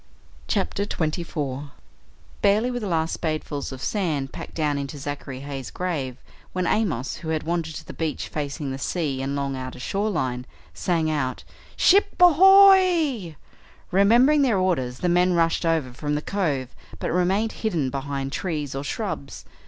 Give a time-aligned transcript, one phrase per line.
[0.47, 1.73] CHAPTER 24
[2.41, 6.17] Barely were the last spadefuls of sand packed down into Zachary Heigh's grave
[6.53, 10.47] when Amos, who had wandered to the beach facing the sea and long outer shoreline,
[10.73, 11.43] sang out:
[11.75, 13.35] "Ship ahoy!"
[13.91, 18.73] Remembering their orders the men rushed over from the cove but remained hidden behind trees
[18.73, 19.45] or shrubs.